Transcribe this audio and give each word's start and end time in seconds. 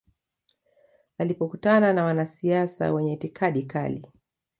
Alipokutana 1.17 1.93
na 1.93 2.03
wanasiasa 2.03 2.93
wenye 2.93 3.13
itikadi 3.13 3.63
kali 3.63 4.07